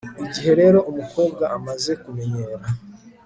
[0.25, 2.65] igihe rero umukobwa amaze kumenyera